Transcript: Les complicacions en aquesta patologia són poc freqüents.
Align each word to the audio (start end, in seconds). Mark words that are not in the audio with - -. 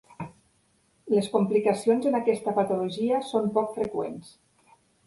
Les 1.15 1.27
complicacions 1.35 2.09
en 2.13 2.17
aquesta 2.23 2.55
patologia 2.59 3.25
són 3.35 3.55
poc 3.61 3.75
freqüents. 3.79 4.35